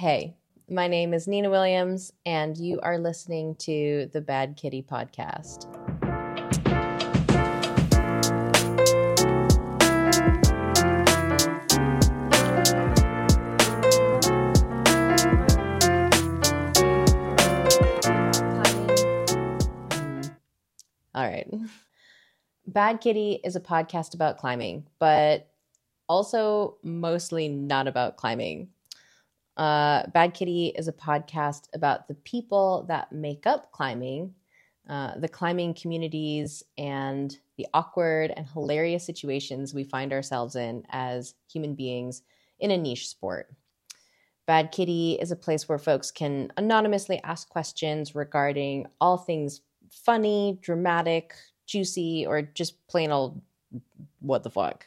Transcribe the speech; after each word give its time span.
Hey, 0.00 0.38
my 0.66 0.88
name 0.88 1.12
is 1.12 1.28
Nina 1.28 1.50
Williams, 1.50 2.10
and 2.24 2.56
you 2.56 2.80
are 2.80 2.96
listening 2.96 3.54
to 3.56 4.08
the 4.14 4.22
Bad 4.22 4.56
Kitty 4.56 4.82
Podcast. 4.82 5.66
All 21.14 21.28
right. 21.28 21.46
Bad 22.66 23.02
Kitty 23.02 23.38
is 23.44 23.54
a 23.54 23.60
podcast 23.60 24.14
about 24.14 24.38
climbing, 24.38 24.86
but 24.98 25.50
also 26.08 26.78
mostly 26.82 27.48
not 27.48 27.86
about 27.86 28.16
climbing. 28.16 28.70
Uh, 29.60 30.06
Bad 30.14 30.32
Kitty 30.32 30.68
is 30.68 30.88
a 30.88 30.92
podcast 30.92 31.68
about 31.74 32.08
the 32.08 32.14
people 32.14 32.86
that 32.88 33.12
make 33.12 33.46
up 33.46 33.70
climbing, 33.72 34.32
uh, 34.88 35.18
the 35.18 35.28
climbing 35.28 35.74
communities, 35.74 36.62
and 36.78 37.38
the 37.58 37.66
awkward 37.74 38.32
and 38.34 38.48
hilarious 38.48 39.04
situations 39.04 39.74
we 39.74 39.84
find 39.84 40.14
ourselves 40.14 40.56
in 40.56 40.82
as 40.88 41.34
human 41.52 41.74
beings 41.74 42.22
in 42.58 42.70
a 42.70 42.78
niche 42.78 43.08
sport. 43.08 43.50
Bad 44.46 44.72
Kitty 44.72 45.18
is 45.20 45.30
a 45.30 45.36
place 45.36 45.68
where 45.68 45.78
folks 45.78 46.10
can 46.10 46.50
anonymously 46.56 47.20
ask 47.22 47.46
questions 47.50 48.14
regarding 48.14 48.86
all 48.98 49.18
things 49.18 49.60
funny, 49.90 50.58
dramatic, 50.62 51.34
juicy, 51.66 52.24
or 52.26 52.40
just 52.40 52.86
plain 52.86 53.12
old 53.12 53.42
what 54.20 54.42
the 54.42 54.50
fuck. 54.50 54.86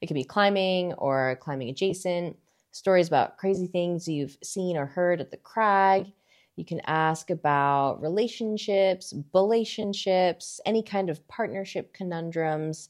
It 0.00 0.06
could 0.06 0.14
be 0.14 0.24
climbing 0.24 0.94
or 0.94 1.36
climbing 1.42 1.68
adjacent, 1.68 2.38
stories 2.74 3.06
about 3.06 3.38
crazy 3.38 3.68
things 3.68 4.08
you've 4.08 4.36
seen 4.42 4.76
or 4.76 4.84
heard 4.84 5.20
at 5.20 5.30
the 5.30 5.36
crag. 5.36 6.10
You 6.56 6.64
can 6.64 6.80
ask 6.86 7.30
about 7.30 8.02
relationships, 8.02 9.14
relationships, 9.32 10.60
any 10.66 10.82
kind 10.82 11.08
of 11.08 11.26
partnership 11.28 11.94
conundrums, 11.94 12.88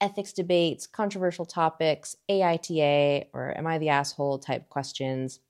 ethics 0.00 0.32
debates, 0.32 0.86
controversial 0.86 1.44
topics, 1.44 2.16
AITA 2.30 3.26
or 3.34 3.56
am 3.56 3.66
I 3.66 3.76
the 3.76 3.90
asshole 3.90 4.38
type 4.38 4.70
questions. 4.70 5.40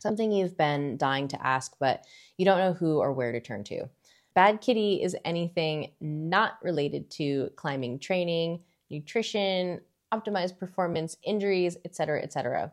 Something 0.00 0.32
you've 0.32 0.56
been 0.56 0.96
dying 0.96 1.28
to 1.28 1.46
ask, 1.46 1.76
but 1.78 2.04
you 2.36 2.44
don't 2.44 2.58
know 2.58 2.72
who 2.72 2.98
or 2.98 3.12
where 3.12 3.30
to 3.30 3.40
turn 3.40 3.62
to. 3.64 3.88
Bad 4.34 4.60
Kitty 4.60 5.00
is 5.00 5.16
anything 5.24 5.92
not 6.00 6.54
related 6.62 7.12
to 7.12 7.50
climbing 7.54 8.00
training, 8.00 8.58
nutrition, 8.90 9.80
optimized 10.12 10.58
performance, 10.58 11.16
injuries, 11.22 11.76
etc., 11.84 12.20
etc. 12.20 12.72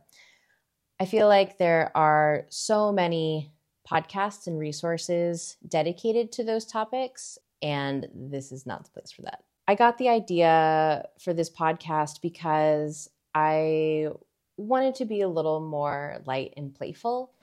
I 1.01 1.05
feel 1.05 1.27
like 1.27 1.57
there 1.57 1.91
are 1.97 2.45
so 2.49 2.91
many 2.91 3.51
podcasts 3.91 4.45
and 4.45 4.59
resources 4.59 5.57
dedicated 5.67 6.31
to 6.33 6.43
those 6.43 6.63
topics, 6.63 7.39
and 7.59 8.07
this 8.13 8.51
is 8.51 8.67
not 8.67 8.83
the 8.83 8.91
place 8.91 9.11
for 9.11 9.23
that. 9.23 9.43
I 9.67 9.73
got 9.73 9.97
the 9.97 10.09
idea 10.09 11.07
for 11.19 11.33
this 11.33 11.49
podcast 11.49 12.21
because 12.21 13.09
I 13.33 14.09
wanted 14.57 14.93
to 14.95 15.05
be 15.05 15.21
a 15.21 15.27
little 15.27 15.59
more 15.59 16.21
light 16.27 16.53
and 16.55 16.71
playful 16.71 17.33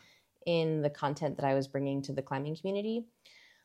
in 0.47 0.81
the 0.81 0.91
content 0.91 1.35
that 1.39 1.45
I 1.45 1.55
was 1.55 1.67
bringing 1.67 2.01
to 2.03 2.13
the 2.13 2.23
climbing 2.23 2.55
community. 2.55 3.07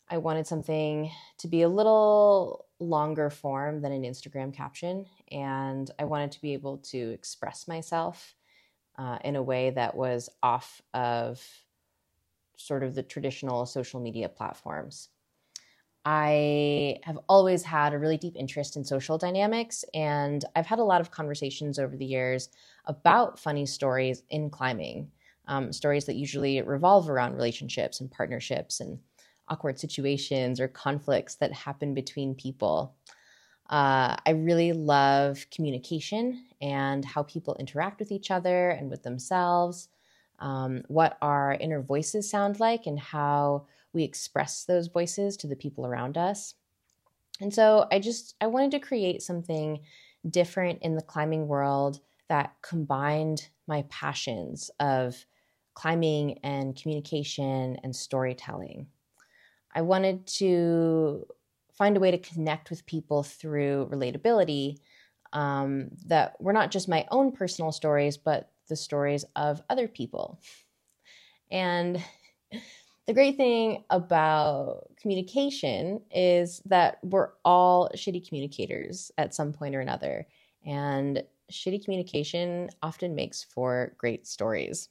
I 0.09 0.17
wanted 0.17 0.47
something 0.47 1.11
to 1.37 1.47
be 1.47 1.61
a 1.61 1.69
little 1.69 2.65
longer 2.79 3.29
form 3.29 3.83
than 3.83 3.91
an 3.91 4.01
Instagram 4.01 4.55
caption, 4.55 5.05
and 5.31 5.91
I 5.99 6.05
wanted 6.05 6.31
to 6.31 6.41
be 6.41 6.53
able 6.53 6.79
to 6.79 6.97
express 7.11 7.67
myself 7.67 8.33
uh, 8.97 9.19
in 9.23 9.35
a 9.35 9.43
way 9.43 9.71
that 9.71 9.95
was 9.95 10.29
off 10.41 10.81
of 10.93 11.41
sort 12.57 12.83
of 12.83 12.95
the 12.95 13.03
traditional 13.03 13.65
social 13.65 13.99
media 13.99 14.29
platforms. 14.29 15.09
I 16.05 16.97
have 17.03 17.17
always 17.29 17.63
had 17.63 17.93
a 17.93 17.99
really 17.99 18.17
deep 18.17 18.35
interest 18.35 18.75
in 18.75 18.83
social 18.83 19.17
dynamics, 19.17 19.85
and 19.93 20.43
I've 20.55 20.65
had 20.65 20.79
a 20.79 20.83
lot 20.83 20.99
of 20.99 21.11
conversations 21.11 21.79
over 21.79 21.95
the 21.95 22.05
years 22.05 22.49
about 22.85 23.39
funny 23.39 23.65
stories 23.65 24.23
in 24.29 24.49
climbing, 24.49 25.11
um, 25.47 25.71
stories 25.71 26.05
that 26.05 26.15
usually 26.15 26.61
revolve 26.61 27.09
around 27.09 27.35
relationships 27.35 28.01
and 28.01 28.11
partnerships 28.11 28.81
and 28.81 28.99
awkward 29.47 29.79
situations 29.79 30.59
or 30.59 30.67
conflicts 30.67 31.35
that 31.35 31.53
happen 31.53 31.93
between 31.93 32.35
people. 32.35 32.95
Uh, 33.69 34.17
I 34.25 34.31
really 34.31 34.73
love 34.73 35.45
communication 35.51 36.45
and 36.63 37.03
how 37.03 37.23
people 37.23 37.57
interact 37.59 37.99
with 37.99 38.09
each 38.09 38.31
other 38.31 38.69
and 38.69 38.89
with 38.89 39.03
themselves, 39.03 39.89
um, 40.39 40.81
what 40.87 41.17
our 41.21 41.57
inner 41.59 41.81
voices 41.81 42.29
sound 42.29 42.59
like, 42.59 42.85
and 42.85 42.97
how 42.97 43.65
we 43.91 44.03
express 44.03 44.63
those 44.63 44.87
voices 44.87 45.35
to 45.37 45.47
the 45.47 45.57
people 45.57 45.85
around 45.85 46.17
us. 46.17 46.55
And 47.41 47.53
so 47.53 47.85
I 47.91 47.99
just 47.99 48.35
I 48.39 48.47
wanted 48.47 48.71
to 48.71 48.79
create 48.79 49.21
something 49.21 49.81
different 50.27 50.79
in 50.81 50.95
the 50.95 51.01
climbing 51.01 51.49
world 51.49 51.99
that 52.29 52.55
combined 52.61 53.49
my 53.67 53.83
passions 53.89 54.71
of 54.79 55.25
climbing 55.73 56.39
and 56.43 56.79
communication 56.81 57.77
and 57.83 57.93
storytelling. 57.93 58.87
I 59.75 59.81
wanted 59.81 60.25
to 60.27 61.27
find 61.73 61.97
a 61.97 61.99
way 61.99 62.11
to 62.11 62.17
connect 62.17 62.69
with 62.69 62.85
people 62.85 63.23
through 63.23 63.89
relatability 63.91 64.77
um, 65.33 65.89
that 66.05 66.39
were 66.39 66.53
not 66.53 66.71
just 66.71 66.87
my 66.87 67.05
own 67.11 67.31
personal 67.31 67.71
stories, 67.71 68.17
but 68.17 68.51
the 68.69 68.75
stories 68.75 69.25
of 69.35 69.61
other 69.69 69.87
people. 69.87 70.39
And 71.51 72.01
the 73.05 73.13
great 73.13 73.35
thing 73.35 73.83
about 73.89 74.87
communication 75.01 76.01
is 76.11 76.61
that 76.65 76.99
we're 77.03 77.31
all 77.43 77.89
shitty 77.95 78.27
communicators 78.27 79.11
at 79.17 79.35
some 79.35 79.51
point 79.51 79.75
or 79.75 79.81
another. 79.81 80.25
And 80.65 81.23
shitty 81.51 81.83
communication 81.83 82.69
often 82.81 83.15
makes 83.15 83.43
for 83.43 83.93
great 83.97 84.25
stories. 84.25 84.89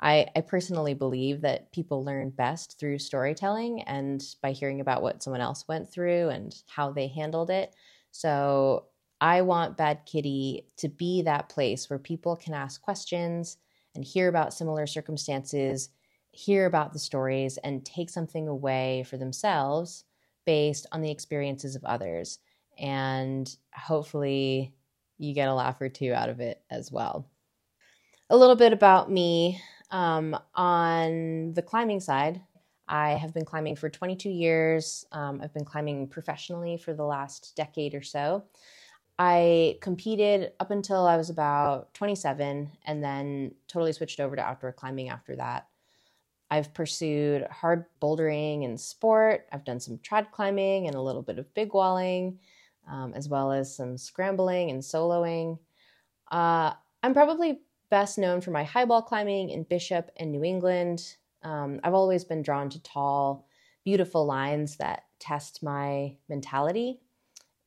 I, 0.00 0.26
I 0.36 0.40
personally 0.42 0.94
believe 0.94 1.40
that 1.40 1.72
people 1.72 2.04
learn 2.04 2.30
best 2.30 2.78
through 2.78 2.98
storytelling 2.98 3.82
and 3.82 4.22
by 4.42 4.52
hearing 4.52 4.80
about 4.80 5.02
what 5.02 5.22
someone 5.22 5.40
else 5.40 5.66
went 5.66 5.90
through 5.90 6.28
and 6.28 6.54
how 6.66 6.92
they 6.92 7.08
handled 7.08 7.50
it. 7.50 7.74
So 8.10 8.86
I 9.20 9.42
want 9.42 9.76
Bad 9.76 10.00
Kitty 10.06 10.66
to 10.78 10.88
be 10.88 11.22
that 11.22 11.48
place 11.48 11.88
where 11.88 11.98
people 11.98 12.36
can 12.36 12.54
ask 12.54 12.82
questions 12.82 13.58
and 13.94 14.04
hear 14.04 14.28
about 14.28 14.54
similar 14.54 14.86
circumstances, 14.86 15.90
hear 16.32 16.66
about 16.66 16.92
the 16.92 16.98
stories, 16.98 17.56
and 17.58 17.84
take 17.84 18.10
something 18.10 18.48
away 18.48 19.04
for 19.08 19.16
themselves 19.16 20.04
based 20.44 20.86
on 20.92 21.00
the 21.00 21.10
experiences 21.10 21.76
of 21.76 21.84
others. 21.84 22.38
And 22.78 23.54
hopefully, 23.72 24.74
you 25.18 25.32
get 25.32 25.48
a 25.48 25.54
laugh 25.54 25.80
or 25.80 25.88
two 25.88 26.12
out 26.12 26.28
of 26.28 26.40
it 26.40 26.60
as 26.70 26.90
well. 26.90 27.28
A 28.30 28.36
little 28.36 28.56
bit 28.56 28.72
about 28.72 29.10
me. 29.10 29.60
Um, 29.90 30.36
on 30.54 31.52
the 31.54 31.62
climbing 31.62 32.00
side, 32.00 32.40
I 32.88 33.12
have 33.12 33.32
been 33.32 33.44
climbing 33.44 33.76
for 33.76 33.88
22 33.88 34.28
years. 34.28 35.06
Um, 35.12 35.40
I've 35.42 35.54
been 35.54 35.64
climbing 35.64 36.08
professionally 36.08 36.76
for 36.76 36.92
the 36.94 37.04
last 37.04 37.54
decade 37.56 37.94
or 37.94 38.02
so. 38.02 38.44
I 39.18 39.78
competed 39.80 40.52
up 40.58 40.70
until 40.70 41.06
I 41.06 41.16
was 41.16 41.30
about 41.30 41.94
27 41.94 42.70
and 42.84 43.04
then 43.04 43.54
totally 43.68 43.92
switched 43.92 44.18
over 44.18 44.34
to 44.34 44.42
outdoor 44.42 44.72
climbing 44.72 45.08
after 45.08 45.36
that. 45.36 45.68
I've 46.50 46.74
pursued 46.74 47.46
hard 47.50 47.86
bouldering 48.02 48.64
and 48.64 48.80
sport. 48.80 49.46
I've 49.52 49.64
done 49.64 49.80
some 49.80 49.98
trad 49.98 50.30
climbing 50.30 50.86
and 50.86 50.96
a 50.96 51.00
little 51.00 51.22
bit 51.22 51.38
of 51.38 51.52
big 51.54 51.74
walling, 51.74 52.38
um, 52.90 53.12
as 53.14 53.28
well 53.28 53.52
as 53.52 53.74
some 53.74 53.96
scrambling 53.96 54.70
and 54.70 54.82
soloing. 54.82 55.58
Uh, 56.30 56.72
I'm 57.02 57.14
probably 57.14 57.60
best 57.90 58.18
known 58.18 58.40
for 58.40 58.50
my 58.50 58.64
highball 58.64 59.02
climbing 59.02 59.50
in 59.50 59.62
Bishop 59.64 60.10
and 60.16 60.32
New 60.32 60.42
England. 60.42 61.16
Um, 61.42 61.80
I've 61.84 61.94
always 61.94 62.24
been 62.24 62.42
drawn 62.42 62.68
to 62.70 62.82
tall, 62.82 63.46
beautiful 63.84 64.24
lines 64.24 64.76
that 64.76 65.04
test 65.18 65.62
my 65.62 66.16
mentality. 66.28 67.00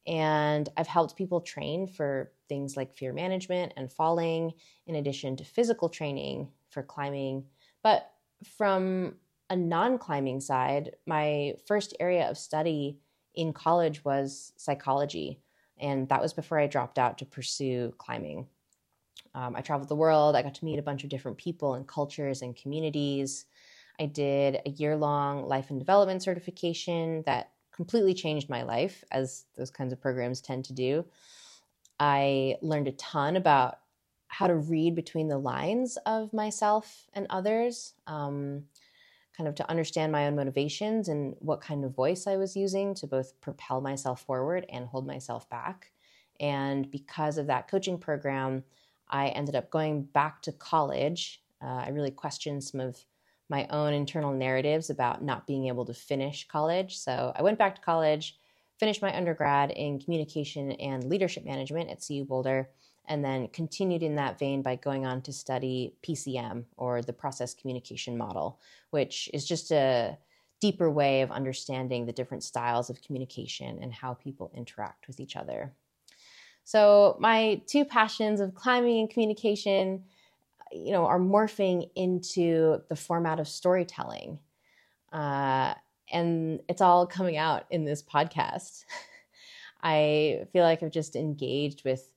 And 0.08 0.70
I've 0.78 0.88
helped 0.88 1.18
people 1.18 1.42
train 1.42 1.86
for 1.86 2.32
things 2.48 2.78
like 2.78 2.96
fear 2.96 3.12
management 3.12 3.74
and 3.76 3.92
falling, 3.92 4.54
in 4.86 4.96
addition 4.96 5.36
to 5.36 5.44
physical 5.44 5.90
training 5.90 6.48
for 6.70 6.82
climbing. 6.82 7.44
But 7.84 8.10
from 8.58 9.16
a 9.50 9.56
non 9.56 9.98
climbing 9.98 10.40
side, 10.40 10.96
my 11.06 11.56
first 11.68 11.94
area 12.00 12.30
of 12.30 12.38
study 12.38 13.00
in 13.36 13.52
college 13.54 14.04
was 14.06 14.54
psychology. 14.56 15.42
And 15.80 16.08
that 16.10 16.22
was 16.22 16.34
before 16.34 16.60
I 16.60 16.68
dropped 16.68 16.98
out 16.98 17.18
to 17.20 17.26
pursue 17.26 17.94
climbing. 17.98 18.48
Um, 19.36 19.56
I 19.56 19.62
traveled 19.62 19.90
the 19.90 19.96
world. 19.96 20.36
I 20.36 20.42
got 20.42 20.56
to 20.56 20.66
meet 20.66 20.80
a 20.80 20.84
bunch 20.84 21.04
of 21.04 21.10
different 21.10 21.38
people 21.38 21.76
and 21.76 21.88
cultures 21.88 22.42
and 22.42 22.56
communities. 22.56 23.46
I 24.00 24.06
did 24.06 24.62
a 24.66 24.70
year 24.70 24.96
long 24.96 25.48
life 25.48 25.70
and 25.70 25.80
development 25.80 26.24
certification 26.24 27.24
that 27.26 27.52
completely 27.78 28.14
changed 28.14 28.50
my 28.50 28.64
life, 28.64 29.04
as 29.12 29.46
those 29.56 29.72
kinds 29.72 29.94
of 29.94 30.02
programs 30.02 30.42
tend 30.42 30.66
to 30.66 30.74
do. 30.74 31.06
I 32.00 32.58
learned 32.62 32.90
a 32.90 32.92
ton 32.94 33.38
about 33.38 33.80
how 34.28 34.48
to 34.48 34.56
read 34.56 34.96
between 34.96 35.30
the 35.30 35.38
lines 35.38 35.98
of 36.06 36.34
myself 36.34 37.08
and 37.14 37.28
others, 37.30 37.94
um, 38.08 38.64
kind 39.36 39.48
of 39.48 39.56
to 39.56 39.70
understand 39.70 40.12
my 40.12 40.26
own 40.26 40.36
motivations 40.36 41.08
and 41.08 41.36
what 41.40 41.62
kind 41.62 41.86
of 41.86 41.96
voice 41.96 42.28
I 42.28 42.36
was 42.36 42.56
using 42.56 42.96
to 42.96 43.08
both 43.08 43.40
propel 43.40 43.80
myself 43.80 44.22
forward 44.22 44.66
and 44.70 44.88
hold 44.88 45.06
myself 45.08 45.48
back. 45.50 45.92
And 46.40 46.90
because 46.92 47.38
of 47.38 47.48
that 47.48 47.68
coaching 47.68 48.00
program, 48.00 48.64
I 49.08 49.28
ended 49.30 49.56
up 49.56 49.70
going 49.70 50.04
back 50.04 50.42
to 50.42 50.52
college. 50.52 51.44
Uh, 51.64 51.84
I 51.86 51.90
really 51.90 52.12
questioned 52.12 52.64
some 52.64 52.80
of 52.82 53.06
my 53.50 53.68
own 53.70 53.94
internal 53.94 54.34
narratives 54.34 54.90
about 54.90 55.24
not 55.24 55.48
being 55.48 55.68
able 55.68 55.86
to 55.86 55.94
finish 55.94 56.48
college. 56.48 56.98
So 56.98 57.32
I 57.36 57.42
went 57.42 57.58
back 57.58 57.76
to 57.76 57.82
college, 57.82 58.38
finished 58.80 59.02
my 59.02 59.16
undergrad 59.16 59.72
in 59.72 60.00
communication 60.00 60.72
and 60.74 61.10
leadership 61.10 61.46
management 61.46 61.90
at 61.90 62.04
CU 62.06 62.26
Boulder, 62.26 62.70
and 63.08 63.24
then 63.24 63.48
continued 63.48 64.04
in 64.04 64.16
that 64.16 64.38
vein 64.38 64.62
by 64.62 64.76
going 64.76 65.06
on 65.06 65.22
to 65.22 65.32
study 65.32 65.94
PCM 66.06 66.66
or 66.76 67.02
the 67.02 67.14
process 67.14 67.54
communication 67.54 68.18
model, 68.18 68.60
which 68.90 69.30
is 69.34 69.46
just 69.46 69.72
a 69.72 70.18
deeper 70.60 70.90
way 70.90 71.22
of 71.22 71.32
understanding 71.32 72.06
the 72.06 72.12
different 72.12 72.44
styles 72.44 72.90
of 72.90 73.02
communication 73.02 73.80
and 73.82 73.94
how 73.94 74.14
people 74.14 74.52
interact 74.56 75.08
with 75.08 75.20
each 75.20 75.36
other. 75.36 75.74
So, 76.64 77.16
my 77.20 77.62
two 77.66 77.86
passions 77.86 78.42
of 78.42 78.54
climbing 78.54 79.00
and 79.00 79.10
communication 79.10 80.04
you 80.72 80.92
know, 80.92 81.06
are 81.06 81.20
morphing 81.20 81.90
into 81.96 82.82
the 82.90 82.96
format 82.96 83.40
of 83.40 83.48
storytelling. 83.48 84.40
Uh, 85.12 85.74
and 86.12 86.62
it's 86.70 86.82
all 86.82 87.06
coming 87.06 87.38
out 87.38 87.66
in 87.70 87.86
this 87.86 88.02
podcast. 88.02 88.86
I 89.82 90.46
feel 90.54 90.64
like 90.64 90.82
I've 90.82 90.92
just 90.92 91.16
engaged 91.16 91.84
with 91.86 92.12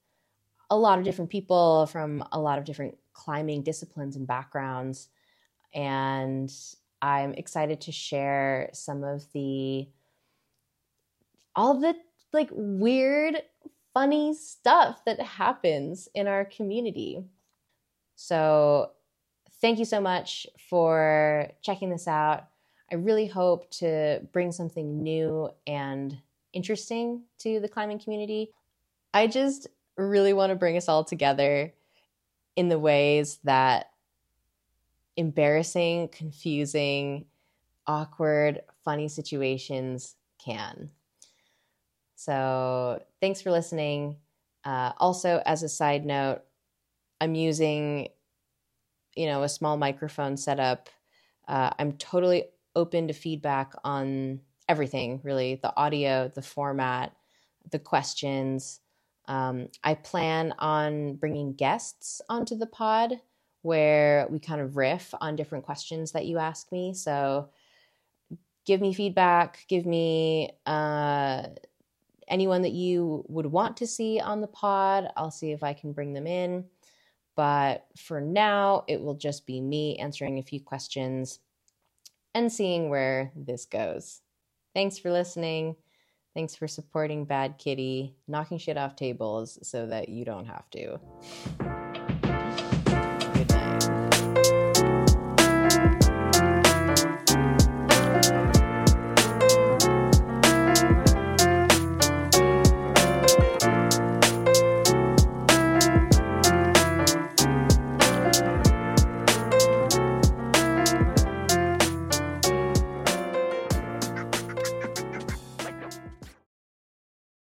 a 0.70 0.76
lot 0.76 0.98
of 0.98 1.04
different 1.04 1.30
people 1.30 1.86
from 1.86 2.24
a 2.32 2.40
lot 2.40 2.58
of 2.58 2.64
different 2.64 2.96
climbing 3.12 3.62
disciplines 3.62 4.16
and 4.16 4.26
backgrounds. 4.26 5.08
And 5.74 6.52
I'm 7.02 7.34
excited 7.34 7.80
to 7.82 7.92
share 7.92 8.70
some 8.72 9.04
of 9.04 9.24
the, 9.32 9.88
all 11.56 11.80
the 11.80 11.96
like 12.32 12.50
weird, 12.52 13.42
funny 13.92 14.34
stuff 14.34 15.04
that 15.04 15.20
happens 15.20 16.08
in 16.14 16.28
our 16.28 16.44
community. 16.44 17.24
So, 18.22 18.90
thank 19.62 19.78
you 19.78 19.86
so 19.86 19.98
much 19.98 20.46
for 20.68 21.48
checking 21.62 21.88
this 21.88 22.06
out. 22.06 22.48
I 22.92 22.96
really 22.96 23.26
hope 23.26 23.70
to 23.78 24.20
bring 24.30 24.52
something 24.52 25.02
new 25.02 25.48
and 25.66 26.18
interesting 26.52 27.22
to 27.38 27.60
the 27.60 27.68
climbing 27.68 27.98
community. 27.98 28.50
I 29.14 29.26
just 29.26 29.68
really 29.96 30.34
want 30.34 30.50
to 30.50 30.54
bring 30.54 30.76
us 30.76 30.86
all 30.86 31.02
together 31.02 31.72
in 32.56 32.68
the 32.68 32.78
ways 32.78 33.38
that 33.44 33.90
embarrassing, 35.16 36.08
confusing, 36.08 37.24
awkward, 37.86 38.60
funny 38.84 39.08
situations 39.08 40.14
can. 40.36 40.90
So, 42.16 43.02
thanks 43.18 43.40
for 43.40 43.50
listening. 43.50 44.16
Uh, 44.62 44.92
also, 44.98 45.42
as 45.46 45.62
a 45.62 45.70
side 45.70 46.04
note, 46.04 46.42
I'm 47.20 47.34
using, 47.34 48.08
you 49.14 49.26
know, 49.26 49.42
a 49.42 49.48
small 49.48 49.76
microphone 49.76 50.36
setup. 50.36 50.88
Uh, 51.46 51.70
I'm 51.78 51.92
totally 51.92 52.44
open 52.76 53.08
to 53.08 53.14
feedback 53.14 53.74
on 53.84 54.40
everything, 54.68 55.20
really 55.24 55.56
the 55.56 55.76
audio, 55.76 56.30
the 56.34 56.42
format, 56.42 57.12
the 57.70 57.78
questions. 57.78 58.80
Um, 59.26 59.68
I 59.84 59.94
plan 59.94 60.54
on 60.58 61.16
bringing 61.16 61.54
guests 61.54 62.22
onto 62.28 62.56
the 62.56 62.66
pod 62.66 63.20
where 63.62 64.26
we 64.30 64.38
kind 64.38 64.60
of 64.60 64.76
riff 64.76 65.12
on 65.20 65.36
different 65.36 65.64
questions 65.64 66.12
that 66.12 66.26
you 66.26 66.38
ask 66.38 66.72
me. 66.72 66.94
So 66.94 67.50
give 68.64 68.80
me 68.80 68.94
feedback, 68.94 69.64
give 69.68 69.84
me 69.84 70.52
uh, 70.66 71.42
anyone 72.28 72.62
that 72.62 72.72
you 72.72 73.24
would 73.28 73.46
want 73.46 73.76
to 73.78 73.86
see 73.86 74.20
on 74.20 74.40
the 74.40 74.46
pod. 74.46 75.08
I'll 75.16 75.30
see 75.30 75.52
if 75.52 75.62
I 75.62 75.72
can 75.74 75.92
bring 75.92 76.12
them 76.12 76.26
in. 76.26 76.64
But 77.36 77.86
for 77.96 78.20
now, 78.20 78.84
it 78.88 79.00
will 79.00 79.14
just 79.14 79.46
be 79.46 79.60
me 79.60 79.96
answering 79.96 80.38
a 80.38 80.42
few 80.42 80.60
questions 80.60 81.38
and 82.34 82.52
seeing 82.52 82.90
where 82.90 83.32
this 83.34 83.64
goes. 83.64 84.20
Thanks 84.74 84.98
for 84.98 85.10
listening. 85.10 85.76
Thanks 86.34 86.54
for 86.54 86.68
supporting 86.68 87.24
Bad 87.24 87.58
Kitty, 87.58 88.14
knocking 88.28 88.58
shit 88.58 88.76
off 88.76 88.94
tables 88.94 89.58
so 89.62 89.86
that 89.86 90.08
you 90.08 90.24
don't 90.24 90.46
have 90.46 90.70
to. 90.70 91.79